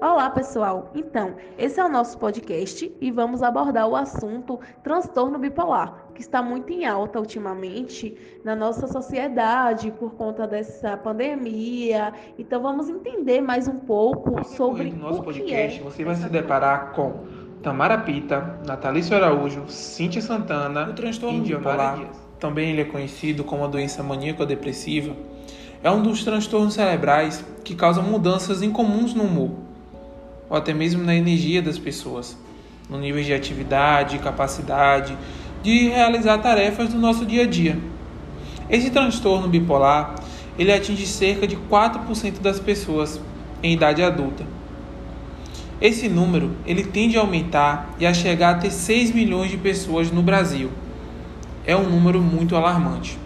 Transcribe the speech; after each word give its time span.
Olá, 0.00 0.28
pessoal! 0.28 0.90
Então, 0.94 1.36
esse 1.56 1.80
é 1.80 1.84
o 1.84 1.88
nosso 1.88 2.18
podcast 2.18 2.94
e 3.00 3.10
vamos 3.10 3.42
abordar 3.42 3.88
o 3.88 3.96
assunto 3.96 4.60
transtorno 4.84 5.38
bipolar, 5.38 6.08
que 6.14 6.20
está 6.20 6.42
muito 6.42 6.70
em 6.70 6.84
alta 6.84 7.18
ultimamente 7.18 8.14
na 8.44 8.54
nossa 8.54 8.86
sociedade 8.86 9.90
por 9.92 10.10
conta 10.12 10.46
dessa 10.46 10.98
pandemia. 10.98 12.12
Então, 12.38 12.60
vamos 12.60 12.90
entender 12.90 13.40
mais 13.40 13.66
um 13.66 13.78
pouco 13.78 14.44
sobre 14.44 14.90
no 14.90 14.98
nosso 14.98 15.20
o 15.20 15.24
podcast, 15.24 15.78
que 15.80 15.86
é 15.86 15.90
você 15.90 16.04
vai 16.04 16.14
se 16.14 16.28
deparar 16.28 16.92
com 16.92 17.24
Tamara 17.62 17.96
Pita, 17.96 18.60
Natalício 18.66 19.16
Araújo, 19.16 19.64
Cíntia 19.66 20.20
Santana 20.20 20.90
O 20.90 20.92
transtorno 20.92 21.38
e 21.38 21.54
bipolar, 21.54 21.96
Dias. 21.96 22.28
Também 22.38 22.70
ele 22.70 22.82
é 22.82 22.84
conhecido 22.84 23.44
como 23.44 23.64
a 23.64 23.66
doença 23.66 24.02
maníaco-depressiva. 24.02 25.16
É 25.82 25.90
um 25.90 26.02
dos 26.02 26.22
transtornos 26.22 26.74
cerebrais 26.74 27.42
que 27.64 27.74
causam 27.74 28.02
mudanças 28.02 28.62
incomuns 28.62 29.14
no 29.14 29.24
humor, 29.24 29.65
ou 30.48 30.56
até 30.56 30.72
mesmo 30.72 31.02
na 31.02 31.14
energia 31.14 31.60
das 31.60 31.78
pessoas, 31.78 32.36
no 32.88 32.98
nível 32.98 33.22
de 33.22 33.34
atividade, 33.34 34.18
capacidade 34.18 35.16
de 35.62 35.88
realizar 35.88 36.38
tarefas 36.38 36.90
do 36.90 36.98
nosso 36.98 37.26
dia 37.26 37.42
a 37.42 37.46
dia. 37.46 37.78
Esse 38.68 38.90
transtorno 38.90 39.48
bipolar, 39.48 40.14
ele 40.58 40.72
atinge 40.72 41.06
cerca 41.06 41.46
de 41.46 41.56
4% 41.56 42.40
das 42.40 42.58
pessoas 42.58 43.20
em 43.62 43.74
idade 43.74 44.02
adulta. 44.02 44.44
Esse 45.80 46.08
número, 46.08 46.52
ele 46.64 46.84
tende 46.84 47.18
a 47.18 47.20
aumentar 47.20 47.94
e 47.98 48.06
a 48.06 48.14
chegar 48.14 48.50
a 48.50 48.58
ter 48.58 48.70
6 48.70 49.12
milhões 49.12 49.50
de 49.50 49.56
pessoas 49.56 50.10
no 50.10 50.22
Brasil. 50.22 50.70
É 51.66 51.76
um 51.76 51.88
número 51.88 52.20
muito 52.20 52.56
alarmante. 52.56 53.18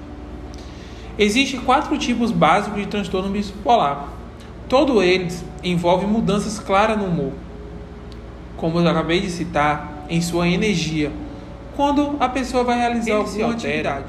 Existem 1.18 1.60
quatro 1.60 1.96
tipos 1.98 2.32
básicos 2.32 2.80
de 2.80 2.86
transtorno 2.86 3.28
bipolar. 3.28 4.08
Todos 4.70 5.02
eles 5.02 5.44
envolvem 5.64 6.06
mudanças 6.06 6.60
claras 6.60 6.96
no 6.96 7.06
humor, 7.06 7.32
como 8.56 8.78
eu 8.78 8.88
acabei 8.88 9.20
de 9.20 9.28
citar, 9.28 10.04
em 10.08 10.20
sua 10.20 10.46
energia, 10.46 11.10
quando 11.74 12.16
a 12.20 12.28
pessoa 12.28 12.62
vai 12.62 12.78
realizar 12.78 13.10
Ele 13.10 13.18
alguma 13.18 13.52
atividade, 13.52 14.06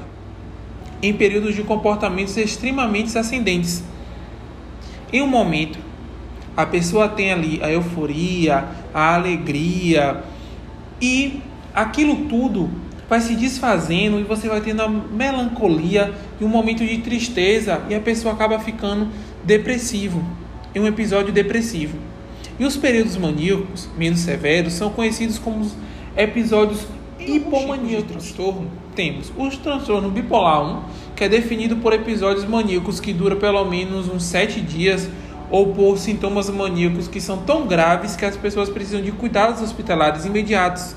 em 1.02 1.12
períodos 1.12 1.56
de 1.56 1.64
comportamentos 1.64 2.36
extremamente 2.36 3.18
ascendentes. 3.18 3.82
Em 5.12 5.20
um 5.20 5.26
momento, 5.26 5.80
a 6.56 6.64
pessoa 6.64 7.08
tem 7.08 7.32
ali 7.32 7.58
a 7.60 7.68
euforia, 7.68 8.64
a 8.94 9.16
alegria 9.16 10.22
e 11.00 11.40
aquilo 11.74 12.28
tudo 12.28 12.70
vai 13.08 13.20
se 13.20 13.34
desfazendo 13.34 14.20
e 14.20 14.22
você 14.22 14.48
vai 14.48 14.60
tendo 14.60 14.80
a 14.82 14.88
melancolia 14.88 16.14
e 16.40 16.44
um 16.44 16.48
momento 16.48 16.86
de 16.86 16.98
tristeza 16.98 17.82
e 17.90 17.96
a 17.96 18.00
pessoa 18.00 18.32
acaba 18.32 18.60
ficando 18.60 19.08
depressivo, 19.44 20.24
em 20.74 20.80
um 20.80 20.86
episódio 20.86 21.32
depressivo. 21.32 21.96
E 22.58 22.64
os 22.64 22.76
períodos 22.76 23.16
maníacos 23.16 23.88
menos 23.96 24.20
severos 24.20 24.74
são 24.74 24.90
conhecidos 24.90 25.38
como 25.38 25.60
os 25.60 25.74
episódios 26.16 26.86
hipomaníacos. 27.18 28.12
Transtorno 28.12 28.82
temos 28.94 29.32
o 29.36 29.48
transtorno 29.50 30.10
bipolar 30.10 30.62
1, 30.62 30.82
que 31.16 31.24
é 31.24 31.28
definido 31.28 31.76
por 31.76 31.92
episódios 31.92 32.44
maníacos 32.44 33.00
que 33.00 33.12
duram 33.12 33.36
pelo 33.36 33.64
menos 33.64 34.08
uns 34.08 34.24
7 34.24 34.60
dias 34.60 35.08
ou 35.50 35.72
por 35.74 35.98
sintomas 35.98 36.48
maníacos 36.50 37.08
que 37.08 37.20
são 37.20 37.38
tão 37.38 37.66
graves 37.66 38.16
que 38.16 38.24
as 38.24 38.36
pessoas 38.36 38.68
precisam 38.68 39.02
de 39.02 39.12
cuidados 39.12 39.60
hospitalares 39.60 40.24
imediatos. 40.24 40.94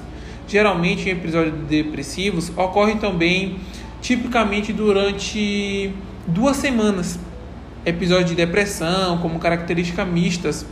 Geralmente, 0.48 1.10
em 1.10 1.14
episódios 1.14 1.56
depressivos, 1.68 2.52
ocorrem 2.56 2.98
também 2.98 3.58
tipicamente 4.02 4.72
durante 4.72 5.92
duas 6.28 6.58
semanas. 6.58 7.20
Episódios 7.86 8.32
de 8.32 8.36
depressão, 8.36 9.20
como 9.20 9.38
características 9.38 10.08
mistas 10.08 10.66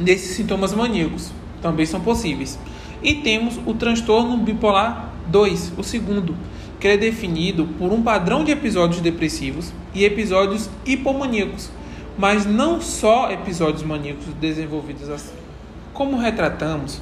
desses 0.00 0.36
sintomas 0.36 0.72
maníacos, 0.72 1.30
também 1.60 1.84
são 1.84 2.00
possíveis. 2.00 2.58
E 3.02 3.16
temos 3.16 3.58
o 3.66 3.74
transtorno 3.74 4.36
bipolar 4.38 5.12
2, 5.26 5.74
o 5.76 5.82
segundo, 5.82 6.34
que 6.80 6.88
é 6.88 6.96
definido 6.96 7.66
por 7.78 7.92
um 7.92 8.02
padrão 8.02 8.42
de 8.42 8.50
episódios 8.50 9.00
depressivos 9.00 9.72
e 9.94 10.04
episódios 10.04 10.70
hipomaníacos, 10.86 11.70
mas 12.16 12.46
não 12.46 12.80
só 12.80 13.30
episódios 13.30 13.82
maníacos 13.82 14.26
desenvolvidos 14.40 15.08
assim. 15.10 15.34
Como 15.92 16.16
retratamos 16.16 17.00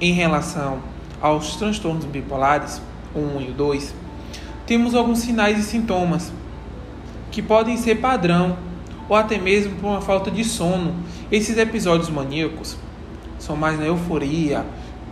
em 0.00 0.12
relação 0.12 0.80
aos 1.20 1.56
transtornos 1.56 2.04
bipolares, 2.04 2.80
o 3.14 3.18
1 3.18 3.40
e 3.42 3.50
o 3.50 3.52
2, 3.52 3.94
temos 4.66 4.94
alguns 4.94 5.20
sinais 5.20 5.58
e 5.58 5.62
sintomas 5.62 6.32
que 7.30 7.42
podem 7.42 7.76
ser 7.76 7.96
padrão 7.96 8.56
ou 9.08 9.16
até 9.16 9.38
mesmo 9.38 9.74
por 9.76 9.88
uma 9.88 10.00
falta 10.00 10.30
de 10.30 10.44
sono. 10.44 10.94
Esses 11.30 11.58
episódios 11.58 12.08
maníacos 12.08 12.76
são 13.38 13.56
mais 13.56 13.78
na 13.78 13.86
euforia, 13.86 14.64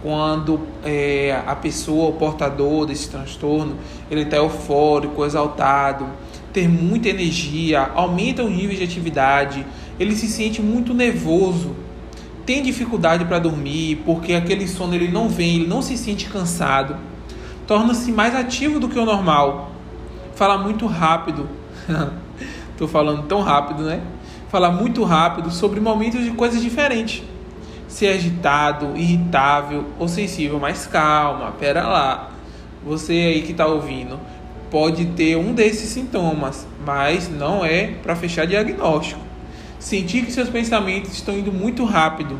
quando 0.03 0.61
é, 0.85 1.43
a 1.47 1.57
pessoa, 1.57 2.11
o 2.11 2.13
portador 2.13 2.87
desse 2.87 3.09
transtorno, 3.11 3.77
ele 4.11 4.23
está 4.23 4.37
eufórico, 4.37 5.25
exaltado, 5.25 6.07
ter 6.53 6.69
muita 6.69 7.09
energia, 7.09 7.91
aumenta 7.95 8.45
o 8.45 8.49
nível 8.49 8.77
de 8.77 8.85
atividade, 8.85 9.67
ele 9.99 10.15
se 10.15 10.29
sente 10.29 10.63
muito 10.63 10.95
nervoso, 10.95 11.75
tem 12.47 12.63
dificuldade 12.63 13.25
para 13.25 13.39
dormir, 13.39 14.03
porque 14.07 14.35
aquele 14.35 14.69
sono 14.69 14.95
ele 14.95 15.09
não 15.09 15.29
vem, 15.29 15.57
ele 15.57 15.67
não 15.67 15.83
se 15.83 15.99
sente 15.99 16.27
cansado, 16.27 16.97
torna-se 17.67 18.13
mais 18.13 18.35
ativo 18.35 18.79
do 18.79 18.89
que 18.89 18.99
o 18.99 19.05
normal, 19.05 19.73
fala 20.35 20.57
muito 20.57 20.87
rápido, 20.87 21.49
estou 22.73 22.89
falando 22.89 23.25
tão 23.27 23.41
rápido, 23.41 23.85
né? 23.85 24.01
Fala 24.49 24.71
muito 24.71 25.05
rápido 25.05 25.51
sobre 25.51 25.81
momentos 25.81 26.25
de 26.25 26.31
coisas 26.31 26.63
diferentes. 26.63 27.23
Ser 27.87 28.09
agitado, 28.09 28.97
irritável 28.97 29.85
ou 29.99 30.09
sensível, 30.09 30.59
mas 30.59 30.87
calma, 30.87 31.53
pera 31.53 31.87
lá. 31.87 32.31
Você 32.85 33.13
aí 33.13 33.43
que 33.43 33.53
está 33.53 33.67
ouvindo 33.67 34.19
pode 34.71 35.07
ter 35.07 35.37
um 35.37 35.53
desses 35.55 35.89
sintomas, 35.89 36.67
mas 36.85 37.29
não 37.29 37.65
é 37.65 37.95
para 38.03 38.15
fechar 38.15 38.47
diagnóstico. 38.47 39.21
Sentir 39.79 40.25
que 40.25 40.33
seus 40.33 40.49
pensamentos 40.49 41.13
estão 41.13 41.39
indo 41.39 41.53
muito 41.53 41.85
rápido. 41.85 42.37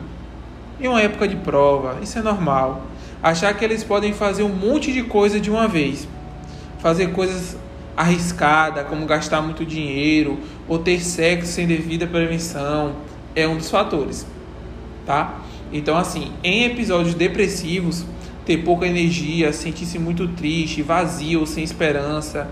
Em 0.81 0.89
uma 0.89 1.01
época 1.01 1.27
de 1.27 1.37
prova, 1.37 1.99
isso 2.03 2.19
é 2.19 2.23
normal. 2.23 2.83
Achar 3.23 3.53
que 3.55 3.65
eles 3.65 3.83
podem 3.83 4.13
fazer 4.13 4.43
um 4.43 4.49
monte 4.49 4.93
de 4.93 5.03
coisa 5.03 5.41
de 5.41 5.51
uma 5.51 5.67
vez. 5.67 6.07
Fazer 6.79 7.13
coisas 7.13 7.57
arriscadas, 7.99 8.87
como 8.87 9.05
gastar 9.07 9.43
muito 9.43 9.67
dinheiro 9.67 10.39
ou 10.69 10.79
ter 10.79 11.01
sexo 11.01 11.51
sem 11.51 11.67
devida 11.67 12.07
prevenção, 12.07 12.93
é 13.35 13.47
um 13.49 13.57
dos 13.57 13.69
fatores, 13.69 14.25
tá? 15.05 15.41
Então, 15.73 15.99
assim, 15.99 16.31
em 16.45 16.63
episódios 16.63 17.15
depressivos, 17.15 18.07
ter 18.47 18.59
pouca 18.59 18.87
energia, 18.87 19.53
sentir-se 19.53 19.99
muito 19.99 20.29
triste, 20.29 20.81
vazio, 20.81 21.45
sem 21.45 21.65
esperança, 21.65 22.49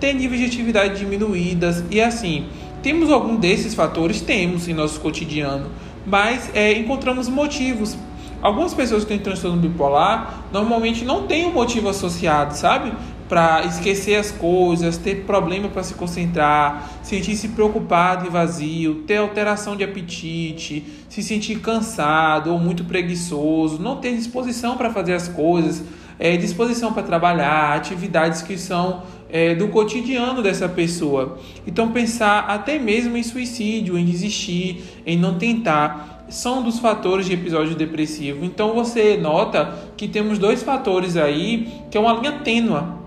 ter 0.00 0.12
níveis 0.12 0.40
de 0.40 0.46
atividade 0.48 0.98
diminuídas 0.98 1.84
e 1.88 2.00
assim, 2.00 2.46
temos 2.82 3.10
algum 3.10 3.36
desses 3.36 3.76
fatores? 3.76 4.20
Temos 4.20 4.66
em 4.66 4.74
nosso 4.74 5.00
cotidiano, 5.00 5.70
mas 6.04 6.50
é, 6.52 6.72
encontramos 6.76 7.28
motivos. 7.28 7.96
Algumas 8.42 8.74
pessoas 8.74 9.04
que 9.04 9.08
têm 9.08 9.20
transtorno 9.20 9.56
bipolar 9.56 10.44
normalmente 10.52 11.04
não 11.04 11.28
têm 11.28 11.46
um 11.46 11.52
motivo 11.52 11.88
associado, 11.88 12.54
sabe? 12.54 12.92
Para 13.34 13.64
esquecer 13.64 14.14
as 14.14 14.30
coisas, 14.30 14.96
ter 14.96 15.24
problema 15.24 15.68
para 15.68 15.82
se 15.82 15.94
concentrar, 15.94 16.88
sentir-se 17.02 17.48
preocupado 17.48 18.26
e 18.26 18.30
vazio, 18.30 19.02
ter 19.08 19.16
alteração 19.16 19.74
de 19.74 19.82
apetite, 19.82 20.84
se 21.08 21.20
sentir 21.20 21.58
cansado 21.58 22.52
ou 22.52 22.60
muito 22.60 22.84
preguiçoso, 22.84 23.82
não 23.82 23.96
ter 23.96 24.14
disposição 24.14 24.76
para 24.76 24.88
fazer 24.90 25.14
as 25.14 25.26
coisas, 25.26 25.82
é, 26.16 26.36
disposição 26.36 26.92
para 26.92 27.02
trabalhar, 27.02 27.74
atividades 27.74 28.40
que 28.40 28.56
são 28.56 29.02
é, 29.28 29.52
do 29.52 29.66
cotidiano 29.66 30.40
dessa 30.40 30.68
pessoa. 30.68 31.36
Então, 31.66 31.90
pensar 31.90 32.44
até 32.46 32.78
mesmo 32.78 33.16
em 33.16 33.22
suicídio, 33.24 33.98
em 33.98 34.04
desistir, 34.04 34.84
em 35.04 35.18
não 35.18 35.38
tentar, 35.38 36.24
são 36.28 36.62
dos 36.62 36.78
fatores 36.78 37.26
de 37.26 37.32
episódio 37.32 37.74
depressivo. 37.74 38.44
Então, 38.44 38.74
você 38.74 39.16
nota 39.16 39.76
que 39.96 40.06
temos 40.06 40.38
dois 40.38 40.62
fatores 40.62 41.16
aí, 41.16 41.66
que 41.90 41.98
é 41.98 42.00
uma 42.00 42.12
linha 42.12 42.38
tênua, 42.44 43.02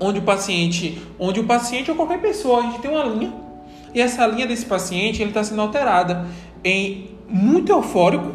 onde 0.00 0.18
o 0.18 0.22
paciente, 0.22 0.98
onde 1.18 1.38
o 1.38 1.44
paciente 1.44 1.90
ou 1.90 1.96
qualquer 1.96 2.20
pessoa, 2.20 2.60
a 2.60 2.62
gente 2.62 2.78
tem 2.80 2.90
uma 2.90 3.04
linha, 3.04 3.32
e 3.94 4.00
essa 4.00 4.26
linha 4.26 4.46
desse 4.46 4.64
paciente 4.64 5.20
ele 5.20 5.30
está 5.30 5.44
sendo 5.44 5.60
alterada 5.60 6.26
em 6.64 7.10
muito 7.28 7.70
eufórico 7.70 8.34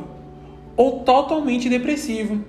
ou 0.77 0.99
totalmente 0.99 1.67
depressivo. 1.67 2.43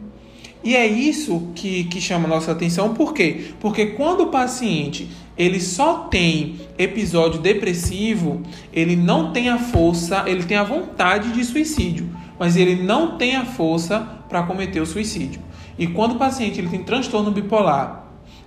E 0.62 0.74
é 0.74 0.86
isso 0.86 1.52
que, 1.54 1.84
que 1.84 2.00
chama 2.00 2.26
nossa 2.26 2.52
atenção, 2.52 2.92
por 2.92 3.14
quê? 3.14 3.52
Porque 3.60 3.86
quando 3.86 4.22
o 4.22 4.26
paciente 4.28 5.08
ele 5.38 5.60
só 5.60 6.08
tem 6.10 6.56
episódio 6.78 7.40
depressivo, 7.40 8.42
ele 8.72 8.96
não 8.96 9.32
tem 9.32 9.48
a 9.48 9.58
força, 9.58 10.24
ele 10.26 10.42
tem 10.42 10.56
a 10.56 10.64
vontade 10.64 11.32
de 11.32 11.44
suicídio, 11.44 12.08
mas 12.38 12.56
ele 12.56 12.82
não 12.82 13.16
tem 13.16 13.36
a 13.36 13.44
força 13.44 14.00
para 14.28 14.42
cometer 14.42 14.80
o 14.80 14.86
suicídio. 14.86 15.40
E 15.78 15.86
quando 15.86 16.12
o 16.12 16.18
paciente 16.18 16.58
ele 16.58 16.68
tem 16.68 16.82
transtorno 16.82 17.30
bipolar 17.30 18.05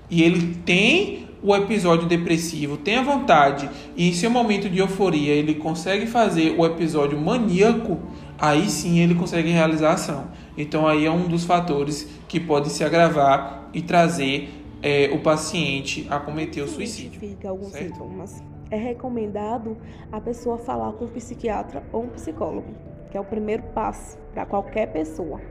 e 0.09 0.23
ele 0.23 0.55
tem 0.65 1.29
o 1.41 1.55
episódio 1.55 2.07
depressivo, 2.07 2.77
tem 2.77 2.97
a 2.97 3.03
vontade 3.03 3.69
e 3.95 4.09
em 4.09 4.13
seu 4.13 4.29
momento 4.29 4.69
de 4.69 4.79
euforia 4.79 5.33
ele 5.33 5.55
consegue 5.55 6.05
fazer 6.05 6.55
o 6.57 6.65
episódio 6.65 7.17
maníaco, 7.17 7.97
aí 8.37 8.69
sim 8.69 8.99
ele 8.99 9.15
consegue 9.15 9.49
realizar 9.49 9.91
a 9.91 9.93
ação. 9.93 10.27
Então 10.57 10.87
aí 10.87 11.05
é 11.05 11.11
um 11.11 11.27
dos 11.27 11.45
fatores 11.45 12.09
que 12.27 12.39
pode 12.39 12.69
se 12.69 12.83
agravar 12.83 13.69
e 13.73 13.81
trazer 13.81 14.49
é, 14.81 15.09
o 15.13 15.19
paciente 15.19 16.05
a 16.09 16.19
cometer 16.19 16.61
o 16.61 16.67
suicídio. 16.67 17.21
Alguns 17.45 17.71
certo? 17.71 17.93
sintomas. 17.93 18.43
É 18.69 18.77
recomendado 18.77 19.77
a 20.11 20.21
pessoa 20.21 20.57
falar 20.57 20.91
com 20.93 21.05
um 21.05 21.09
psiquiatra 21.09 21.83
ou 21.91 22.03
um 22.03 22.09
psicólogo, 22.09 22.67
que 23.09 23.17
é 23.17 23.19
o 23.19 23.25
primeiro 23.25 23.63
passo 23.73 24.17
para 24.33 24.45
qualquer 24.45 24.91
pessoa, 24.91 25.41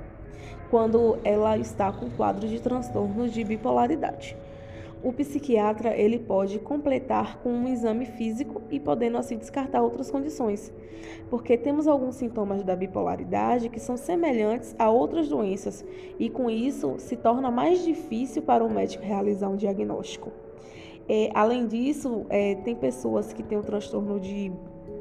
quando 0.71 1.19
ela 1.25 1.59
está 1.59 1.91
com 1.91 2.09
quadro 2.11 2.47
de 2.47 2.61
transtorno 2.61 3.29
de 3.29 3.43
bipolaridade 3.43 4.37
o 5.03 5.13
psiquiatra 5.13 5.97
ele 5.97 6.19
pode 6.19 6.59
completar 6.59 7.39
com 7.39 7.51
um 7.51 7.69
exame 7.69 8.07
físico 8.07 8.63
e 8.71 8.81
podendo 8.81 9.17
assim 9.19 9.37
descartar 9.37 9.83
outras 9.83 10.11
condições, 10.11 10.73
porque 11.31 11.57
temos 11.57 11.87
alguns 11.87 12.17
sintomas 12.17 12.65
da 12.65 12.75
bipolaridade 12.75 13.69
que 13.69 13.79
são 13.79 13.97
semelhantes 13.97 14.75
a 14.79 14.91
outras 14.91 15.29
doenças 15.29 15.85
e 16.19 16.29
com 16.29 16.51
isso 16.51 16.95
se 16.99 17.17
torna 17.17 17.51
mais 17.51 17.85
difícil 17.85 18.43
para 18.43 18.65
o 18.65 18.71
médico 18.71 19.05
realizar 19.05 19.49
um 19.49 19.57
diagnóstico. 19.57 20.33
É, 21.09 21.31
além 21.33 21.67
disso, 21.67 22.27
é, 22.29 22.57
tem 22.57 22.75
pessoas 22.75 23.33
que 23.33 23.43
têm 23.43 23.57
o 23.57 23.63
transtorno 23.63 24.21
de 24.21 24.53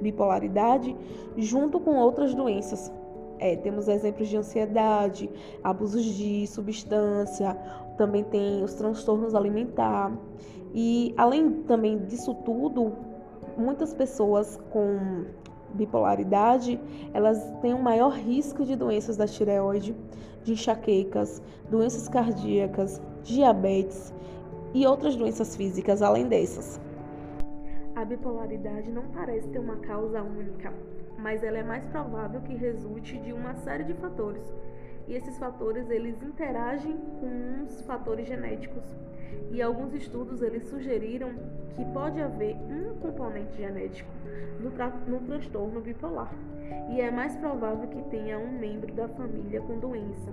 bipolaridade 0.02 0.96
junto 1.36 1.80
com 1.80 1.96
outras 1.96 2.34
doenças, 2.34 2.92
é, 3.40 3.56
temos 3.56 3.88
exemplos 3.88 4.28
de 4.28 4.38
ansiedade, 4.38 5.30
abusos 5.64 6.04
de 6.04 6.48
substância, 6.48 7.56
também 7.98 8.24
tem 8.24 8.64
os 8.64 8.74
transtornos 8.76 9.36
alimentar. 9.36 10.12
E 10.74 11.14
além 11.18 11.64
também 11.64 11.98
disso 12.06 12.34
tudo, 12.46 12.94
muitas 13.58 13.94
pessoas 13.94 14.60
com 14.70 15.26
bipolaridade, 15.74 16.80
elas 17.14 17.44
têm 17.62 17.74
um 17.74 17.82
maior 17.82 18.12
risco 18.12 18.64
de 18.64 18.76
doenças 18.76 19.18
da 19.18 19.28
tireoide, 19.28 19.96
de 20.44 20.54
enxaquecas, 20.54 21.42
doenças 21.70 22.08
cardíacas, 22.08 23.02
diabetes 23.24 24.14
e 24.74 24.86
outras 24.86 25.16
doenças 25.16 25.56
físicas 25.56 26.02
além 26.02 26.28
dessas. 26.28 26.80
A 27.96 28.06
bipolaridade 28.06 28.92
não 28.92 29.08
parece 29.08 29.48
ter 29.50 29.60
uma 29.60 29.78
causa 29.78 30.22
única, 30.22 30.72
mas 31.18 31.44
ela 31.44 31.58
é 31.58 31.64
mais 31.64 31.86
provável 31.88 32.42
que 32.42 32.54
resulte 32.54 33.18
de 33.18 33.34
uma 33.34 33.56
série 33.56 33.84
de 33.84 33.94
fatores. 33.96 34.44
E 35.08 35.16
esses 35.16 35.38
fatores 35.38 35.90
eles 35.90 36.22
interagem 36.22 36.98
com 37.20 37.28
uns 37.62 37.82
fatores 37.82 38.28
genéticos. 38.28 38.84
E 39.52 39.62
alguns 39.62 39.94
estudos 39.94 40.42
eles 40.42 40.68
sugeriram 40.68 41.34
que 41.76 41.86
pode 41.94 42.22
haver 42.22 42.56
um 42.56 42.96
componente 43.00 43.56
genético 43.56 44.10
no, 44.60 44.72
tra 44.72 44.90
no 44.90 45.20
transtorno 45.22 45.80
bipolar. 45.80 46.34
E 46.90 47.00
é 47.00 47.10
mais 47.10 47.36
provável 47.38 47.88
que 47.88 48.02
tenha 48.10 48.38
um 48.38 48.60
membro 48.60 48.94
da 48.94 49.08
família 49.08 49.62
com 49.62 49.80
doença. 49.80 50.32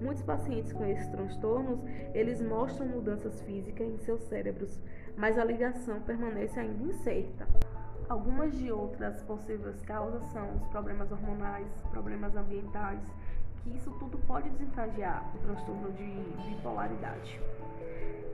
Muitos 0.00 0.22
pacientes 0.22 0.72
com 0.72 0.84
esses 0.84 1.08
transtornos, 1.08 1.80
eles 2.14 2.40
mostram 2.40 2.86
mudanças 2.86 3.40
físicas 3.42 3.86
em 3.86 3.98
seus 3.98 4.22
cérebros, 4.22 4.80
mas 5.16 5.36
a 5.38 5.44
ligação 5.44 6.00
permanece 6.00 6.58
ainda 6.58 6.84
incerta. 6.84 7.46
Algumas 8.08 8.56
de 8.56 8.72
outras 8.72 9.22
possíveis 9.24 9.82
causas 9.82 10.24
são 10.32 10.56
os 10.56 10.66
problemas 10.68 11.10
hormonais, 11.12 11.68
problemas 11.90 12.34
ambientais, 12.36 13.02
que 13.62 13.76
isso 13.76 13.90
tudo 13.98 14.18
pode 14.26 14.48
desencadear 14.50 15.30
o 15.34 15.38
transtorno 15.38 15.92
de 15.92 16.04
bipolaridade. 16.48 17.40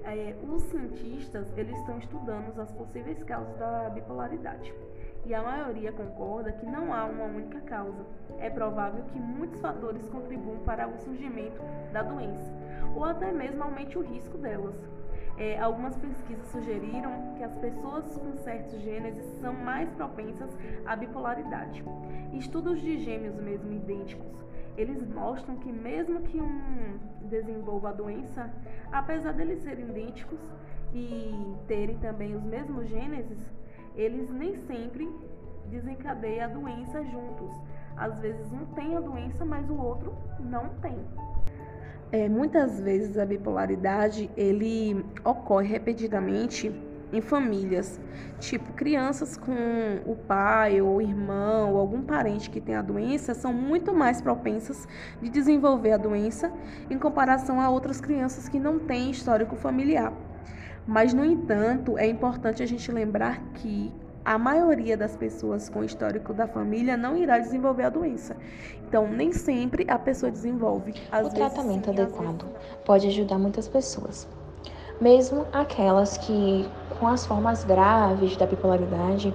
É, 0.05 0.37
os 0.47 0.63
cientistas 0.65 1.47
eles 1.57 1.77
estão 1.79 1.99
estudando 1.99 2.59
as 2.61 2.71
possíveis 2.73 3.23
causas 3.23 3.57
da 3.57 3.89
bipolaridade 3.89 4.75
e 5.25 5.35
a 5.35 5.43
maioria 5.43 5.91
concorda 5.93 6.53
que 6.53 6.67
não 6.67 6.93
há 6.93 7.07
uma 7.07 7.25
única 7.25 7.61
causa. 7.63 8.05
É 8.39 8.51
provável 8.51 9.05
que 9.05 9.19
muitos 9.19 9.61
fatores 9.61 10.07
contribuam 10.09 10.59
para 10.59 10.87
o 10.87 10.99
surgimento 10.99 11.61
da 11.93 12.03
doença 12.03 12.53
ou 12.95 13.05
até 13.05 13.33
mesmo 13.33 13.63
aumente 13.63 13.99
o 13.99 14.03
risco 14.03 14.37
delas. 14.39 14.75
É, 15.37 15.59
algumas 15.59 15.97
pesquisas 15.97 16.47
sugeriram 16.49 17.35
que 17.37 17.43
as 17.43 17.55
pessoas 17.57 18.17
com 18.17 18.37
certos 18.37 18.81
gêneros 18.83 19.25
são 19.41 19.53
mais 19.53 19.91
propensas 19.91 20.51
à 20.87 20.95
bipolaridade. 20.95 21.83
Estudos 22.33 22.81
de 22.81 22.99
gêmeos 22.99 23.35
mesmo 23.37 23.73
idênticos, 23.73 24.45
eles 24.77 25.07
mostram 25.07 25.57
que 25.57 25.71
mesmo 25.71 26.21
que 26.23 26.41
um 26.41 26.99
desenvolva 27.23 27.91
a 27.91 27.93
doença, 27.93 28.51
apesar 28.93 29.33
deles 29.33 29.63
serem 29.63 29.89
idênticos 29.89 30.41
e 30.93 31.33
terem 31.67 31.97
também 31.99 32.35
os 32.35 32.43
mesmos 32.43 32.89
gêneros, 32.89 33.39
eles 33.95 34.29
nem 34.31 34.57
sempre 34.67 35.09
desencadeiam 35.71 36.45
a 36.45 36.49
doença 36.49 37.03
juntos. 37.05 37.51
Às 37.97 38.19
vezes 38.21 38.53
um 38.53 38.67
tem 38.75 38.97
a 38.97 39.01
doença, 39.01 39.45
mas 39.45 39.69
o 39.71 39.77
outro 39.77 40.13
não 40.41 40.69
tem. 40.81 40.99
É, 42.11 42.29
muitas 42.29 42.81
vezes 42.81 43.19
a 43.19 43.25
bipolaridade 43.25 44.31
ele 44.37 45.05
ocorre 45.25 45.69
repetidamente 45.69 46.73
em 47.13 47.21
famílias, 47.21 48.01
tipo 48.41 48.73
crianças 48.73 49.37
com 49.37 49.53
o 50.07 50.17
pai 50.17 50.81
ou 50.81 50.97
o 50.97 51.03
irmão 51.03 51.73
ou 51.73 51.79
algum 51.79 52.03
parente 52.03 52.51
que 52.51 52.61
tem 52.61 52.75
a 52.75 52.83
doença 52.83 53.35
são 53.35 53.53
muito 53.53 53.95
mais 53.95 54.21
propensas 54.21 54.87
de 55.21 55.29
desenvolver 55.29 55.93
a 55.93 55.97
doença 55.97 56.53
em 56.91 56.99
comparação 56.99 57.61
a 57.61 57.71
outras 57.71 58.01
crianças 58.01 58.49
que 58.49 58.59
não 58.59 58.79
têm 58.79 59.11
histórico 59.11 59.57
familiar. 59.57 60.13
Mas 60.87 61.15
no 61.15 61.25
entanto, 61.25 61.97
é 61.97 62.07
importante 62.07 62.63
a 62.63 62.67
gente 62.67 62.91
lembrar 62.93 63.41
que 63.55 63.93
a 64.25 64.39
maioria 64.39 64.97
das 64.97 65.17
pessoas 65.17 65.69
com 65.69 65.85
histórico 65.85 66.33
da 66.33 66.47
família 66.47 66.97
não 66.97 67.17
irá 67.17 67.39
desenvolver 67.39 67.85
a 67.85 67.91
doença. 67.91 68.37
Então, 68.87 69.07
nem 69.07 69.33
sempre 69.33 69.85
a 69.89 69.99
pessoa 69.99 70.33
desenvolve. 70.33 70.95
Às 71.13 71.27
o 71.27 71.31
tratamento 71.31 71.85
sim, 71.85 71.91
adequado 71.91 72.47
pode 72.85 73.07
ajudar 73.09 73.39
muitas 73.39 73.69
pessoas, 73.69 74.27
mesmo 75.01 75.47
aquelas 75.53 76.17
que, 76.19 76.69
com 76.99 77.07
as 77.07 77.27
formas 77.27 77.65
graves 77.65 78.37
da 78.37 78.47
bipolaridade, 78.47 79.35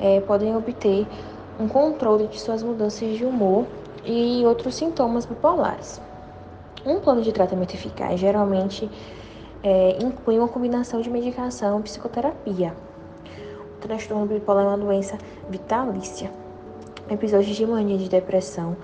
é, 0.00 0.20
podem 0.20 0.56
obter 0.56 1.06
um 1.58 1.68
controle 1.68 2.26
de 2.26 2.40
suas 2.40 2.62
mudanças 2.62 3.16
de 3.16 3.24
humor 3.24 3.66
e 4.04 4.44
outros 4.44 4.74
sintomas 4.74 5.24
bipolares. 5.24 6.00
Um 6.84 7.00
plano 7.00 7.22
de 7.22 7.32
tratamento 7.32 7.74
eficaz 7.74 8.20
geralmente 8.20 8.90
é, 9.62 9.98
inclui 10.02 10.38
uma 10.38 10.48
combinação 10.48 11.00
de 11.00 11.08
medicação 11.08 11.80
e 11.80 11.82
psicoterapia 11.84 12.74
transtorno 13.84 14.26
bipolar 14.26 14.64
é 14.64 14.68
uma 14.68 14.78
doença 14.78 15.18
vitalícia. 15.48 16.30
Episódios 17.10 17.54
de 17.54 17.66
mania 17.66 17.96
e 17.96 17.98
de 17.98 18.08
depressão 18.08 18.76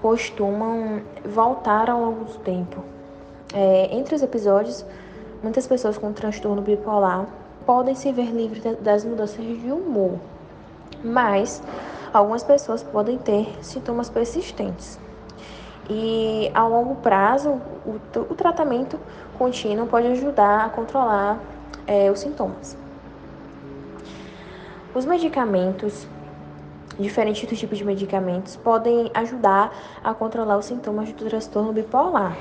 costumam 0.00 1.00
voltar 1.24 1.88
ao 1.88 2.00
longo 2.00 2.24
do 2.24 2.38
tempo. 2.40 2.84
É, 3.54 3.94
entre 3.96 4.14
os 4.14 4.22
episódios, 4.22 4.84
muitas 5.42 5.66
pessoas 5.66 5.98
com 5.98 6.12
transtorno 6.12 6.62
bipolar 6.62 7.26
podem 7.66 7.94
se 7.94 8.12
ver 8.12 8.30
livres 8.30 8.62
das 8.80 9.04
mudanças 9.04 9.44
de 9.44 9.70
humor, 9.70 10.18
mas 11.02 11.62
algumas 12.12 12.42
pessoas 12.42 12.82
podem 12.82 13.18
ter 13.18 13.52
sintomas 13.62 14.08
persistentes. 14.08 14.98
E 15.90 16.50
a 16.54 16.66
longo 16.66 16.96
prazo, 16.96 17.60
o, 17.84 18.00
o 18.20 18.34
tratamento 18.34 18.98
contínuo 19.36 19.86
pode 19.86 20.06
ajudar 20.08 20.66
a 20.66 20.68
controlar 20.68 21.40
é, 21.86 22.10
os 22.10 22.20
sintomas. 22.20 22.76
Os 24.94 25.04
medicamentos, 25.04 26.06
diferentes 26.98 27.58
tipos 27.58 27.78
de 27.78 27.84
medicamentos, 27.84 28.56
podem 28.56 29.10
ajudar 29.14 29.72
a 30.04 30.14
controlar 30.14 30.58
os 30.58 30.66
sintomas 30.66 31.10
do 31.12 31.24
transtorno 31.24 31.72
bipolar. 31.72 32.36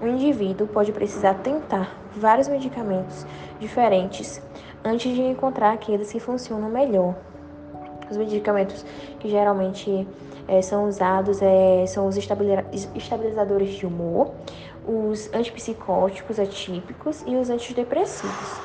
O 0.00 0.06
indivíduo 0.06 0.66
pode 0.66 0.92
precisar 0.92 1.34
tentar 1.34 1.96
vários 2.14 2.48
medicamentos 2.48 3.26
diferentes 3.58 4.42
antes 4.84 5.14
de 5.14 5.22
encontrar 5.22 5.72
aqueles 5.72 6.12
que 6.12 6.20
funcionam 6.20 6.68
melhor. 6.68 7.14
Os 8.10 8.16
medicamentos 8.16 8.84
que 9.18 9.28
geralmente 9.28 10.06
é, 10.46 10.60
são 10.60 10.86
usados 10.86 11.40
é, 11.40 11.86
são 11.86 12.06
os 12.06 12.16
estabilizadores 12.16 13.70
de 13.70 13.86
humor, 13.86 14.32
os 14.86 15.32
antipsicóticos 15.32 16.38
atípicos 16.38 17.24
e 17.26 17.34
os 17.34 17.50
antidepressivos. 17.50 18.60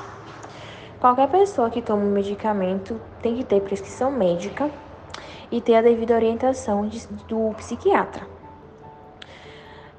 Qualquer 1.00 1.28
pessoa 1.28 1.70
que 1.70 1.82
toma 1.82 2.04
um 2.04 2.12
medicamento 2.12 3.00
tem 3.20 3.34
que 3.34 3.42
ter 3.42 3.60
prescrição 3.62 4.12
médica 4.12 4.70
e 5.50 5.60
ter 5.60 5.74
a 5.74 5.82
devida 5.82 6.14
orientação 6.14 6.86
de, 6.86 7.04
do 7.26 7.52
psiquiatra. 7.56 8.24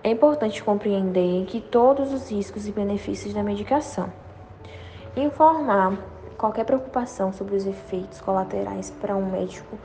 É 0.03 0.11
importante 0.11 0.61
compreender 0.61 1.45
que 1.45 1.61
todos 1.61 2.11
os 2.11 2.29
riscos 2.29 2.67
e 2.67 2.73
benefícios 2.73 3.33
da 3.33 3.41
medicação. 3.41 4.11
Informar 5.15 5.97
qualquer 6.37 6.65
preocupação 6.65 7.31
sobre 7.31 7.55
os 7.55 7.65
efeitos 7.65 8.19
colaterais 8.19 8.91
para 8.91 9.15
um 9.15 9.25
médico 9.25 9.77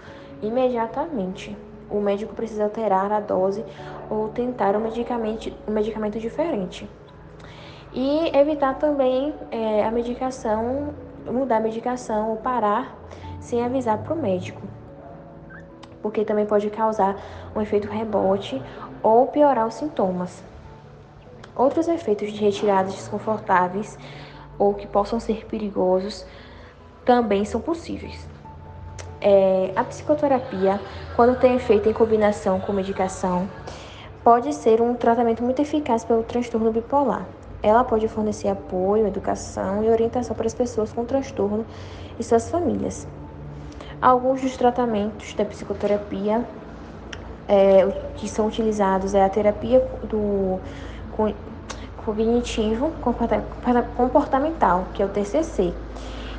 imediatamente. 0.42 1.56
O 1.88 2.00
médico 2.00 2.34
precisa 2.34 2.64
alterar 2.64 3.12
a 3.12 3.20
dose 3.20 3.64
ou 4.10 4.28
tentar 4.28 4.74
um 4.74 4.80
medicamento, 4.80 5.52
um 5.68 5.70
medicamento 5.70 6.18
diferente. 6.18 6.90
E 7.92 8.36
evitar 8.36 8.74
também 8.74 9.32
é, 9.52 9.84
a 9.84 9.90
medicação 9.92 10.92
mudar 11.32 11.58
a 11.58 11.60
medicação 11.60 12.30
ou 12.30 12.36
parar 12.36 12.96
sem 13.38 13.64
avisar 13.64 13.98
para 13.98 14.14
o 14.14 14.16
médico. 14.16 14.62
porque 16.00 16.24
também 16.24 16.46
pode 16.46 16.70
causar 16.70 17.16
um 17.54 17.60
efeito 17.60 17.88
rebote 17.88 18.62
ou 19.02 19.26
piorar 19.26 19.66
os 19.66 19.74
sintomas. 19.74 20.42
Outros 21.54 21.88
efeitos 21.88 22.32
de 22.32 22.40
retiradas 22.40 22.94
desconfortáveis 22.94 23.98
ou 24.58 24.74
que 24.74 24.86
possam 24.86 25.18
ser 25.18 25.46
perigosos 25.46 26.24
também 27.04 27.44
são 27.44 27.60
possíveis. 27.60 28.26
É, 29.20 29.72
a 29.74 29.82
psicoterapia, 29.82 30.80
quando 31.16 31.38
tem 31.38 31.56
efeito 31.56 31.88
em 31.88 31.92
combinação 31.92 32.60
com 32.60 32.72
medicação, 32.72 33.48
pode 34.22 34.52
ser 34.54 34.80
um 34.80 34.94
tratamento 34.94 35.42
muito 35.42 35.60
eficaz 35.60 36.04
pelo 36.04 36.22
transtorno 36.22 36.70
bipolar. 36.70 37.26
Ela 37.62 37.82
pode 37.82 38.06
fornecer 38.06 38.48
apoio, 38.48 39.06
educação 39.06 39.82
e 39.82 39.90
orientação 39.90 40.36
para 40.36 40.46
as 40.46 40.54
pessoas 40.54 40.92
com 40.92 41.04
transtorno 41.04 41.66
e 42.18 42.22
suas 42.22 42.48
famílias. 42.48 43.08
Alguns 44.00 44.40
dos 44.42 44.56
tratamentos 44.56 45.34
da 45.34 45.44
psicoterapia 45.44 46.46
é, 47.48 47.86
que 48.16 48.28
são 48.28 48.46
utilizados 48.46 49.14
é 49.14 49.24
a 49.24 49.28
terapia 49.28 49.80
do 50.04 50.60
cognitivo 52.04 52.92
comportamental, 53.96 54.86
que 54.92 55.02
é 55.02 55.06
o 55.06 55.08
TCC, 55.08 55.72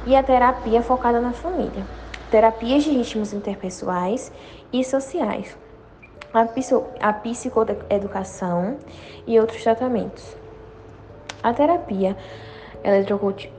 e 0.06 0.16
a 0.16 0.24
terapia 0.24 0.82
focada 0.82 1.20
na 1.20 1.34
família, 1.34 1.86
terapias 2.32 2.84
de 2.84 2.92
ritmos 2.92 3.34
interpessoais 3.34 4.32
e 4.72 4.84
sociais, 4.84 5.58
a, 6.34 7.10
a 7.10 7.13
psicoeducação 7.13 8.78
e 9.28 9.39
outros 9.39 9.63
tratamentos. 9.63 10.38
A 11.42 11.54
terapia 11.54 12.18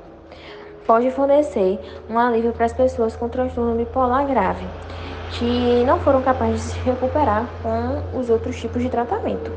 pode 0.88 1.11
fornecer 1.11 1.78
um 2.09 2.18
alívio 2.18 2.50
para 2.52 2.64
as 2.64 2.73
pessoas 2.73 3.14
com 3.14 3.28
transtorno 3.28 3.76
bipolar 3.76 4.26
grave, 4.26 4.66
que 5.33 5.85
não 5.85 6.00
foram 6.00 6.23
capazes 6.23 6.62
de 6.62 6.68
se 6.71 6.78
recuperar 6.78 7.47
com 7.62 8.18
os 8.18 8.30
outros 8.30 8.59
tipos 8.59 8.83
de 8.83 8.88
tratamento. 8.88 9.52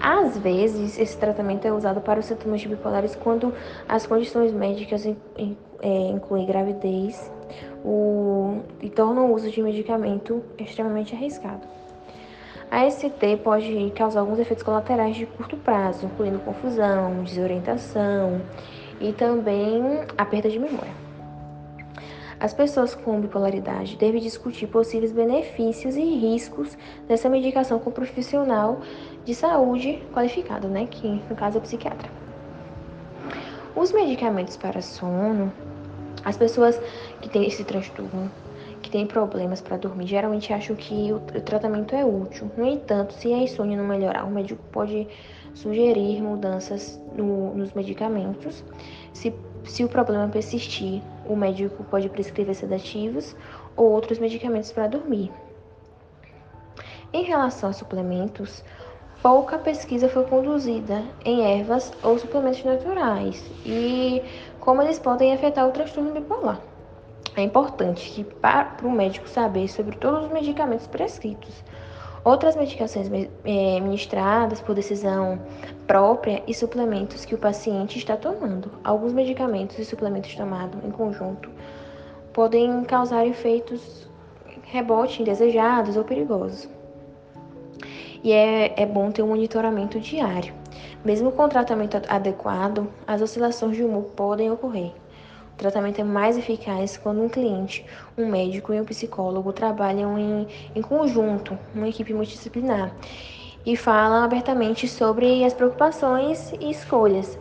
Às 0.00 0.38
vezes, 0.38 0.98
esse 0.98 1.18
tratamento 1.18 1.66
é 1.66 1.72
usado 1.72 2.00
para 2.00 2.18
os 2.18 2.26
sintomas 2.26 2.64
bipolares 2.64 3.14
quando 3.14 3.52
as 3.86 4.06
condições 4.06 4.52
médicas 4.52 5.04
é, 5.06 6.08
incluem 6.08 6.46
gravidez 6.46 7.30
o, 7.84 8.60
e 8.80 8.88
tornam 8.88 9.26
o 9.26 9.34
uso 9.34 9.50
de 9.50 9.62
medicamento 9.62 10.42
extremamente 10.56 11.14
arriscado. 11.14 11.68
A 12.70 12.88
ST 12.90 13.36
pode 13.44 13.92
causar 13.94 14.20
alguns 14.20 14.38
efeitos 14.38 14.64
colaterais 14.64 15.14
de 15.14 15.26
curto 15.26 15.58
prazo, 15.58 16.06
incluindo 16.06 16.38
confusão, 16.38 17.22
desorientação 17.22 18.40
e 19.02 19.12
também 19.12 19.82
a 20.16 20.24
perda 20.24 20.48
de 20.48 20.58
memória. 20.58 20.92
As 22.38 22.52
pessoas 22.52 22.94
com 22.94 23.20
bipolaridade 23.20 23.96
devem 23.96 24.20
discutir 24.20 24.66
possíveis 24.66 25.12
benefícios 25.12 25.96
e 25.96 26.02
riscos 26.02 26.76
dessa 27.06 27.28
medicação 27.28 27.78
com 27.78 27.90
um 27.90 27.92
profissional 27.92 28.80
de 29.24 29.34
saúde 29.34 30.02
qualificado, 30.12 30.66
né, 30.66 30.86
que 30.86 31.22
no 31.28 31.36
caso 31.36 31.58
é 31.58 31.60
o 31.60 31.62
psiquiatra. 31.62 32.10
Os 33.76 33.92
medicamentos 33.92 34.56
para 34.56 34.82
sono, 34.82 35.52
as 36.24 36.36
pessoas 36.36 36.80
que 37.20 37.28
têm 37.28 37.46
esse 37.46 37.64
transtorno, 37.64 38.30
que 38.82 38.90
têm 38.90 39.06
problemas 39.06 39.60
para 39.60 39.76
dormir, 39.76 40.06
geralmente 40.06 40.52
acham 40.52 40.74
que 40.74 41.12
o, 41.12 41.20
tratamento 41.20 41.94
é 41.94 42.04
útil. 42.04 42.50
No 42.56 42.66
entanto, 42.66 43.14
se 43.14 43.32
a 43.32 43.38
insônia 43.38 43.76
não 43.76 43.86
melhorar, 43.86 44.24
o 44.24 44.30
médico 44.30 44.62
pode 44.72 45.06
sugerir 45.54 46.22
mudanças 46.22 47.00
no, 47.14 47.54
nos 47.54 47.72
medicamentos. 47.72 48.64
Se, 49.12 49.34
se 49.64 49.84
o 49.84 49.88
problema 49.88 50.28
persistir, 50.28 51.02
o 51.26 51.36
médico 51.36 51.84
pode 51.84 52.08
prescrever 52.08 52.54
sedativos 52.54 53.36
ou 53.76 53.90
outros 53.90 54.18
medicamentos 54.18 54.72
para 54.72 54.88
dormir. 54.88 55.30
Em 57.12 57.24
relação 57.24 57.70
a 57.70 57.72
suplementos, 57.72 58.64
pouca 59.22 59.58
pesquisa 59.58 60.08
foi 60.08 60.24
conduzida 60.24 61.02
em 61.24 61.42
ervas 61.60 61.92
ou 62.02 62.18
suplementos 62.18 62.64
naturais 62.64 63.44
e 63.64 64.22
como 64.58 64.82
eles 64.82 64.98
podem 64.98 65.32
afetar 65.32 65.68
o 65.68 65.72
transtorno 65.72 66.12
bipolar. 66.12 66.60
É 67.36 67.42
importante 67.42 68.10
que 68.10 68.24
para 68.24 68.76
o 68.82 68.90
médico 68.90 69.28
saber 69.28 69.68
sobre 69.68 69.96
todos 69.96 70.26
os 70.26 70.32
medicamentos 70.32 70.86
prescritos, 70.86 71.64
outras 72.24 72.56
medicações 72.56 73.10
é, 73.44 73.80
ministradas 73.80 74.60
por 74.60 74.74
decisão 74.74 75.40
própria 75.86 76.42
e 76.46 76.54
suplementos 76.54 77.24
que 77.24 77.34
o 77.34 77.38
paciente 77.38 77.98
está 77.98 78.16
tomando. 78.16 78.70
Alguns 78.84 79.12
medicamentos 79.12 79.78
e 79.78 79.84
suplementos 79.84 80.34
tomados 80.34 80.82
em 80.84 80.90
conjunto 80.90 81.50
podem 82.32 82.82
causar 82.84 83.26
efeitos 83.26 84.08
rebote 84.64 85.20
indesejados 85.20 85.96
ou 85.96 86.04
perigosos. 86.04 86.68
E 88.24 88.32
é, 88.32 88.80
é 88.80 88.86
bom 88.86 89.10
ter 89.10 89.22
um 89.22 89.28
monitoramento 89.28 89.98
diário. 90.00 90.54
Mesmo 91.04 91.32
com 91.32 91.48
tratamento 91.48 92.00
adequado, 92.08 92.88
as 93.06 93.20
oscilações 93.20 93.76
de 93.76 93.82
humor 93.82 94.04
podem 94.16 94.50
ocorrer. 94.50 94.92
O 95.52 95.56
tratamento 95.56 96.00
é 96.00 96.04
mais 96.04 96.36
eficaz 96.36 96.96
quando 96.96 97.22
um 97.22 97.28
cliente, 97.28 97.84
um 98.16 98.26
médico 98.26 98.72
e 98.72 98.80
um 98.80 98.84
psicólogo 98.84 99.52
trabalham 99.52 100.18
em, 100.18 100.48
em 100.74 100.82
conjunto, 100.82 101.58
uma 101.74 101.88
equipe 101.88 102.12
multidisciplinar, 102.12 102.92
e 103.64 103.76
falam 103.76 104.24
abertamente 104.24 104.88
sobre 104.88 105.44
as 105.44 105.54
preocupações 105.54 106.52
e 106.60 106.70
escolhas, 106.70 107.38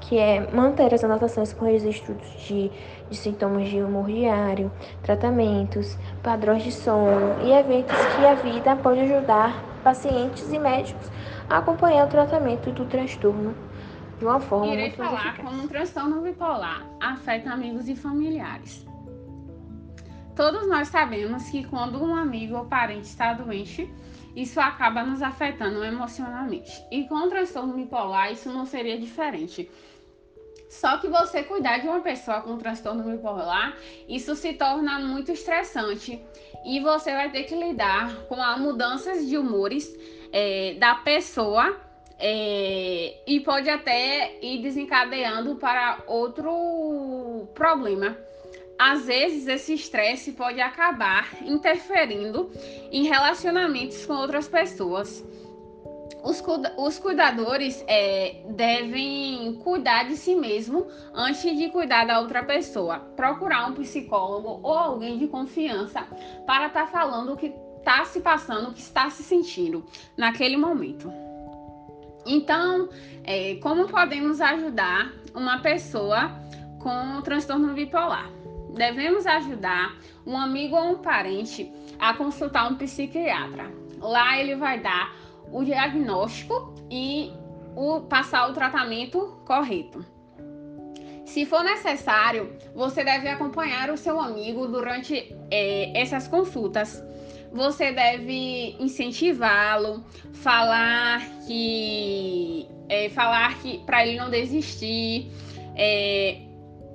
que 0.00 0.18
é 0.18 0.50
manter 0.52 0.94
as 0.94 1.04
anotações 1.04 1.52
com 1.52 1.66
registros 1.66 2.16
de, 2.46 2.70
de 3.10 3.16
sintomas 3.16 3.68
de 3.68 3.82
humor 3.82 4.06
diário, 4.06 4.72
tratamentos, 5.02 5.98
padrões 6.22 6.62
de 6.62 6.72
sono 6.72 7.36
e 7.42 7.52
eventos 7.52 7.96
que 8.16 8.24
a 8.24 8.34
vida 8.34 8.76
pode 8.76 9.00
ajudar 9.00 9.62
pacientes 9.84 10.50
e 10.50 10.58
médicos 10.58 11.10
a 11.50 11.58
acompanhar 11.58 12.06
o 12.06 12.10
tratamento 12.10 12.70
do 12.70 12.86
transtorno 12.86 13.54
de 14.18 14.24
uma 14.24 14.40
forma 14.40 14.72
Irei 14.72 14.88
muito 14.88 14.96
falar 14.96 15.36
como 15.36 15.62
um 15.62 15.68
transtorno 15.68 16.20
bipolar 16.20 16.84
afeta 17.00 17.50
amigos 17.50 17.88
e 17.88 17.94
familiares. 17.94 18.86
Todos 20.34 20.68
nós 20.68 20.88
sabemos 20.88 21.48
que 21.50 21.64
quando 21.64 22.02
um 22.02 22.14
amigo 22.14 22.56
ou 22.56 22.64
parente 22.64 23.06
está 23.06 23.32
doente, 23.32 23.92
isso 24.36 24.60
acaba 24.60 25.02
nos 25.02 25.20
afetando 25.20 25.82
emocionalmente. 25.84 26.72
E 26.92 27.08
com 27.08 27.16
o 27.16 27.28
transtorno 27.28 27.74
bipolar, 27.74 28.32
isso 28.32 28.48
não 28.50 28.64
seria 28.64 28.98
diferente. 28.98 29.68
Só 30.68 30.98
que 30.98 31.08
você 31.08 31.42
cuidar 31.42 31.78
de 31.78 31.88
uma 31.88 32.00
pessoa 32.00 32.40
com 32.42 32.56
transtorno 32.56 33.02
bipolar, 33.02 33.76
isso 34.08 34.36
se 34.36 34.52
torna 34.52 35.00
muito 35.00 35.32
estressante 35.32 36.22
e 36.64 36.80
você 36.80 37.12
vai 37.12 37.30
ter 37.30 37.44
que 37.44 37.56
lidar 37.56 38.14
com 38.28 38.40
as 38.40 38.60
mudanças 38.60 39.26
de 39.26 39.36
humores 39.38 39.92
é, 40.30 40.74
da 40.74 40.94
pessoa 40.96 41.87
é, 42.18 43.14
e 43.26 43.40
pode 43.40 43.70
até 43.70 44.38
ir 44.42 44.60
desencadeando 44.62 45.56
para 45.56 46.02
outro 46.06 47.48
problema. 47.54 48.16
Às 48.78 49.06
vezes, 49.06 49.46
esse 49.48 49.74
estresse 49.74 50.32
pode 50.32 50.60
acabar 50.60 51.28
interferindo 51.42 52.50
em 52.92 53.04
relacionamentos 53.04 54.06
com 54.06 54.14
outras 54.14 54.48
pessoas. 54.48 55.24
Os, 56.22 56.42
os 56.76 56.98
cuidadores 56.98 57.84
é, 57.86 58.42
devem 58.50 59.54
cuidar 59.62 60.04
de 60.04 60.16
si 60.16 60.34
mesmo 60.34 60.86
antes 61.14 61.56
de 61.56 61.68
cuidar 61.70 62.06
da 62.06 62.20
outra 62.20 62.44
pessoa. 62.44 62.98
Procurar 63.16 63.68
um 63.68 63.74
psicólogo 63.74 64.60
ou 64.62 64.76
alguém 64.76 65.18
de 65.18 65.26
confiança 65.26 66.06
para 66.46 66.66
estar 66.66 66.86
tá 66.86 66.92
falando 66.92 67.32
o 67.32 67.36
que 67.36 67.52
está 67.78 68.04
se 68.04 68.20
passando, 68.20 68.70
o 68.70 68.74
que 68.74 68.80
está 68.80 69.10
se 69.10 69.22
sentindo 69.22 69.84
naquele 70.16 70.56
momento. 70.56 71.12
Então, 72.28 72.90
é, 73.24 73.54
como 73.56 73.88
podemos 73.88 74.38
ajudar 74.38 75.12
uma 75.34 75.60
pessoa 75.60 76.30
com 76.78 77.22
transtorno 77.22 77.72
bipolar? 77.72 78.30
Devemos 78.74 79.26
ajudar 79.26 79.96
um 80.26 80.36
amigo 80.36 80.76
ou 80.76 80.92
um 80.92 80.98
parente 80.98 81.72
a 81.98 82.12
consultar 82.12 82.70
um 82.70 82.76
psiquiatra. 82.76 83.72
Lá 83.98 84.38
ele 84.38 84.56
vai 84.56 84.78
dar 84.78 85.16
o 85.50 85.64
diagnóstico 85.64 86.74
e 86.90 87.32
o, 87.74 88.02
passar 88.02 88.50
o 88.50 88.52
tratamento 88.52 89.40
correto. 89.46 90.04
Se 91.24 91.46
for 91.46 91.62
necessário, 91.64 92.52
você 92.74 93.02
deve 93.02 93.28
acompanhar 93.28 93.90
o 93.90 93.96
seu 93.96 94.20
amigo 94.20 94.66
durante 94.66 95.34
é, 95.50 95.98
essas 95.98 96.28
consultas 96.28 97.02
você 97.52 97.92
deve 97.92 98.76
incentivá-lo, 98.78 100.04
falar 100.34 101.20
que 101.46 102.66
é, 102.88 103.08
falar 103.10 103.58
que 103.60 103.78
para 103.84 104.06
ele 104.06 104.18
não 104.18 104.30
desistir, 104.30 105.30
é, 105.76 106.40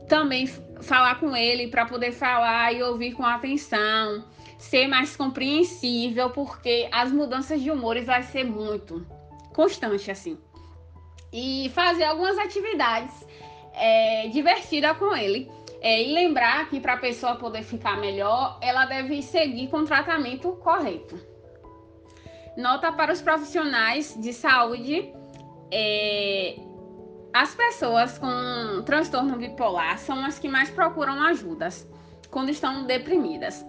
também 0.07 0.47
falar 0.81 1.19
com 1.19 1.35
ele 1.35 1.67
para 1.67 1.85
poder 1.85 2.11
falar 2.11 2.73
e 2.73 2.83
ouvir 2.83 3.13
com 3.13 3.25
atenção, 3.25 4.25
ser 4.57 4.87
mais 4.87 5.15
compreensível, 5.15 6.29
porque 6.29 6.87
as 6.91 7.11
mudanças 7.11 7.61
de 7.61 7.71
humores 7.71 8.05
vai 8.05 8.23
ser 8.23 8.43
muito 8.43 9.05
constante 9.53 10.11
assim. 10.11 10.37
E 11.31 11.71
fazer 11.73 12.03
algumas 12.03 12.37
atividades 12.37 13.25
é, 13.73 14.27
divertida 14.27 14.93
com 14.93 15.15
ele. 15.15 15.49
É, 15.83 16.01
e 16.01 16.13
lembrar 16.13 16.69
que 16.69 16.79
para 16.79 16.93
a 16.93 16.97
pessoa 16.97 17.35
poder 17.35 17.61
ficar 17.61 17.99
melhor, 17.99 18.57
ela 18.61 18.85
deve 18.85 19.21
seguir 19.21 19.67
com 19.67 19.79
o 19.79 19.85
tratamento 19.85 20.53
correto. 20.63 21.19
Nota 22.55 22.89
para 22.93 23.11
os 23.11 23.21
profissionais 23.21 24.17
de 24.17 24.31
saúde: 24.31 25.13
é, 25.69 26.55
as 27.33 27.53
pessoas 27.53 28.17
com 28.17 28.81
transtorno 28.85 29.35
bipolar 29.35 29.97
são 29.97 30.23
as 30.23 30.39
que 30.39 30.47
mais 30.47 30.69
procuram 30.69 31.21
ajudas 31.21 31.85
quando 32.31 32.49
estão 32.49 32.85
deprimidas. 32.85 33.65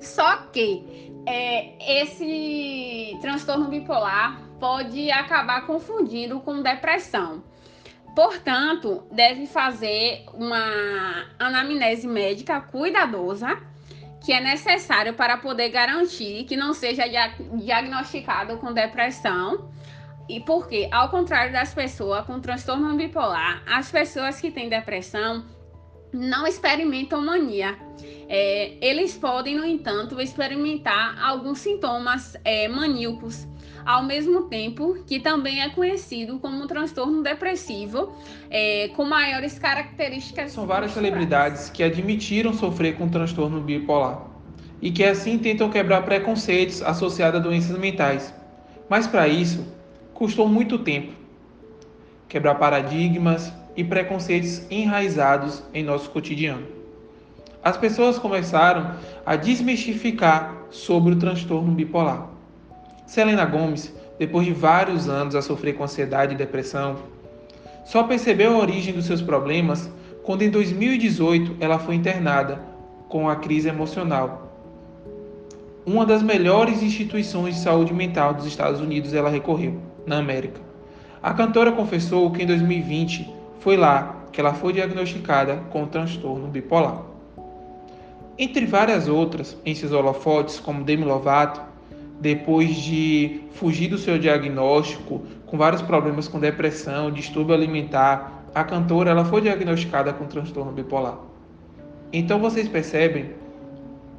Só 0.00 0.48
que 0.52 1.12
é, 1.26 2.02
esse 2.02 3.16
transtorno 3.20 3.68
bipolar 3.68 4.42
pode 4.58 5.10
acabar 5.12 5.64
confundindo 5.64 6.40
com 6.40 6.60
depressão. 6.60 7.44
Portanto, 8.14 9.04
deve 9.12 9.46
fazer 9.46 10.24
uma 10.34 11.26
anamnese 11.38 12.06
médica 12.06 12.60
cuidadosa, 12.60 13.58
que 14.20 14.32
é 14.32 14.40
necessário 14.40 15.14
para 15.14 15.36
poder 15.36 15.70
garantir 15.70 16.44
que 16.44 16.56
não 16.56 16.74
seja 16.74 17.04
diagnosticado 17.54 18.58
com 18.58 18.72
depressão. 18.72 19.70
E 20.28 20.40
porque, 20.40 20.88
ao 20.92 21.08
contrário 21.08 21.52
das 21.52 21.74
pessoas 21.74 22.24
com 22.26 22.38
transtorno 22.40 22.94
bipolar, 22.96 23.62
as 23.66 23.90
pessoas 23.90 24.40
que 24.40 24.50
têm 24.50 24.68
depressão 24.68 25.44
não 26.12 26.46
experimentam 26.46 27.20
mania. 27.20 27.76
É, 28.28 28.76
eles 28.80 29.16
podem, 29.16 29.56
no 29.56 29.64
entanto, 29.64 30.20
experimentar 30.20 31.20
alguns 31.20 31.58
sintomas 31.58 32.36
é, 32.44 32.68
maníacos 32.68 33.46
ao 33.90 34.04
mesmo 34.04 34.42
tempo 34.42 35.02
que 35.04 35.18
também 35.18 35.62
é 35.62 35.68
conhecido 35.68 36.38
como 36.38 36.62
um 36.62 36.66
transtorno 36.68 37.24
depressivo 37.24 38.12
é, 38.48 38.88
com 38.94 39.04
maiores 39.04 39.58
características. 39.58 40.52
São 40.52 40.64
várias 40.64 40.92
celebridades 40.92 41.70
que 41.70 41.82
admitiram 41.82 42.54
sofrer 42.54 42.96
com 42.96 43.08
transtorno 43.08 43.60
bipolar 43.60 44.26
e 44.80 44.92
que 44.92 45.02
assim 45.02 45.36
tentam 45.38 45.68
quebrar 45.68 46.02
preconceitos 46.02 46.80
associados 46.82 47.40
a 47.40 47.42
doenças 47.42 47.76
mentais. 47.76 48.32
Mas 48.88 49.08
para 49.08 49.26
isso, 49.26 49.66
custou 50.14 50.46
muito 50.46 50.78
tempo 50.78 51.12
quebrar 52.28 52.54
paradigmas 52.54 53.52
e 53.76 53.82
preconceitos 53.82 54.62
enraizados 54.70 55.64
em 55.74 55.82
nosso 55.82 56.10
cotidiano. 56.10 56.64
As 57.60 57.76
pessoas 57.76 58.20
começaram 58.20 58.94
a 59.26 59.34
desmistificar 59.34 60.54
sobre 60.70 61.14
o 61.14 61.18
transtorno 61.18 61.72
bipolar. 61.72 62.39
Selena 63.10 63.44
Gomes, 63.44 63.92
depois 64.20 64.46
de 64.46 64.52
vários 64.52 65.08
anos 65.08 65.34
a 65.34 65.42
sofrer 65.42 65.72
com 65.72 65.82
ansiedade 65.82 66.32
e 66.32 66.36
depressão, 66.36 66.94
só 67.84 68.04
percebeu 68.04 68.54
a 68.54 68.58
origem 68.60 68.94
dos 68.94 69.06
seus 69.06 69.20
problemas 69.20 69.90
quando 70.22 70.42
em 70.42 70.48
2018 70.48 71.56
ela 71.58 71.80
foi 71.80 71.96
internada 71.96 72.62
com 73.08 73.28
a 73.28 73.34
crise 73.34 73.68
emocional. 73.68 74.54
Uma 75.84 76.06
das 76.06 76.22
melhores 76.22 76.84
instituições 76.84 77.56
de 77.56 77.62
saúde 77.62 77.92
mental 77.92 78.32
dos 78.32 78.46
Estados 78.46 78.80
Unidos 78.80 79.12
ela 79.12 79.28
recorreu, 79.28 79.80
na 80.06 80.18
América. 80.18 80.60
A 81.20 81.34
cantora 81.34 81.72
confessou 81.72 82.30
que 82.30 82.44
em 82.44 82.46
2020 82.46 83.28
foi 83.58 83.76
lá 83.76 84.24
que 84.30 84.40
ela 84.40 84.54
foi 84.54 84.72
diagnosticada 84.72 85.56
com 85.70 85.84
transtorno 85.84 86.46
bipolar. 86.46 87.02
Entre 88.38 88.64
várias 88.66 89.08
outras, 89.08 89.56
em 89.66 89.74
seus 89.74 89.90
holofotes, 89.90 90.60
como 90.60 90.84
Demi 90.84 91.04
Lovato, 91.04 91.69
depois 92.20 92.76
de 92.76 93.40
fugir 93.52 93.88
do 93.88 93.98
seu 93.98 94.18
diagnóstico, 94.18 95.22
com 95.46 95.56
vários 95.56 95.82
problemas 95.82 96.28
com 96.28 96.38
depressão, 96.38 97.10
distúrbio 97.10 97.54
alimentar, 97.54 98.44
a 98.54 98.62
cantora 98.62 99.10
ela 99.10 99.24
foi 99.24 99.40
diagnosticada 99.40 100.12
com 100.12 100.26
transtorno 100.26 100.72
bipolar. 100.72 101.18
Então 102.12 102.38
vocês 102.38 102.68
percebem 102.68 103.30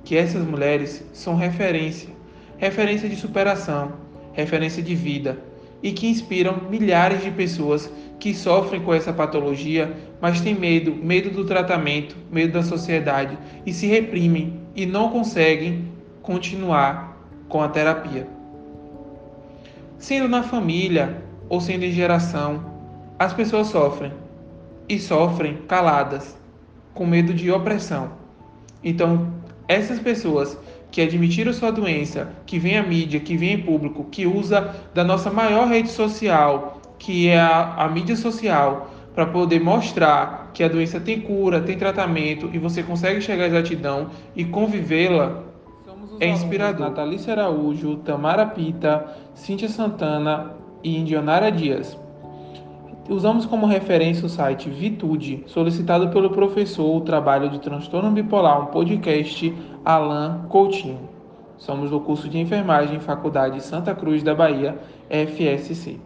que 0.03 0.17
essas 0.17 0.43
mulheres 0.43 1.03
são 1.13 1.35
referência, 1.35 2.09
referência 2.57 3.07
de 3.07 3.15
superação, 3.15 3.93
referência 4.33 4.81
de 4.81 4.95
vida 4.95 5.37
e 5.83 5.91
que 5.91 6.07
inspiram 6.07 6.61
milhares 6.69 7.23
de 7.23 7.31
pessoas 7.31 7.91
que 8.19 8.33
sofrem 8.33 8.81
com 8.81 8.93
essa 8.93 9.11
patologia, 9.11 9.91
mas 10.21 10.41
têm 10.41 10.55
medo, 10.55 10.95
medo 10.95 11.29
do 11.31 11.43
tratamento, 11.43 12.15
medo 12.31 12.53
da 12.53 12.63
sociedade 12.63 13.37
e 13.65 13.73
se 13.73 13.87
reprimem 13.87 14.61
e 14.75 14.85
não 14.85 15.09
conseguem 15.09 15.87
continuar 16.21 17.10
com 17.51 17.61
a 17.61 17.67
terapia. 17.67 18.25
Sendo 19.99 20.27
na 20.27 20.41
família 20.41 21.21
ou 21.49 21.59
sendo 21.59 21.83
em 21.83 21.91
geração, 21.91 22.65
as 23.19 23.33
pessoas 23.33 23.67
sofrem 23.67 24.11
e 24.89 24.97
sofrem 24.97 25.57
caladas, 25.67 26.35
com 26.93 27.05
medo 27.05 27.33
de 27.33 27.51
opressão. 27.51 28.13
Então, 28.83 29.33
essas 29.67 29.99
pessoas 29.99 30.57
que 30.89 31.01
admitiram 31.01 31.53
sua 31.53 31.71
doença, 31.71 32.29
que 32.45 32.57
vem 32.57 32.77
à 32.77 32.83
mídia, 32.83 33.19
que 33.19 33.37
vem 33.37 33.53
em 33.53 33.61
público, 33.61 34.05
que 34.05 34.25
usa 34.25 34.75
da 34.93 35.03
nossa 35.03 35.29
maior 35.29 35.67
rede 35.67 35.89
social, 35.89 36.81
que 36.97 37.27
é 37.27 37.39
a, 37.39 37.75
a 37.75 37.89
mídia 37.89 38.15
social, 38.15 38.89
para 39.13 39.25
poder 39.25 39.59
mostrar 39.59 40.51
que 40.53 40.63
a 40.63 40.67
doença 40.67 40.99
tem 40.99 41.19
cura, 41.19 41.61
tem 41.61 41.77
tratamento 41.77 42.49
e 42.53 42.57
você 42.57 42.81
consegue 42.81 43.21
chegar 43.21 43.43
à 43.43 43.47
exatidão 43.47 44.09
e 44.35 44.45
convivê-la, 44.45 45.50
é 46.19 46.27
inspirador. 46.27 46.89
Natalícia 46.89 47.33
Araújo, 47.33 47.97
Tamara 47.97 48.45
Pita, 48.45 49.05
Cíntia 49.33 49.69
Santana 49.69 50.51
e 50.83 50.97
Indionara 50.97 51.51
Dias. 51.51 51.97
Usamos 53.09 53.45
como 53.45 53.65
referência 53.65 54.25
o 54.25 54.29
site 54.29 54.69
Vitude, 54.69 55.43
solicitado 55.47 56.09
pelo 56.09 56.29
professor 56.29 56.95
o 56.95 57.01
trabalho 57.01 57.49
de 57.49 57.59
transtorno 57.59 58.11
bipolar, 58.11 58.61
um 58.61 58.65
podcast 58.67 59.53
Alain 59.83 60.43
Coutinho. 60.47 61.09
Somos 61.57 61.91
do 61.91 61.99
curso 61.99 62.29
de 62.29 62.39
enfermagem 62.39 62.99
Faculdade 62.99 63.61
Santa 63.61 63.93
Cruz 63.93 64.23
da 64.23 64.33
Bahia, 64.33 64.79
FSC. 65.09 65.99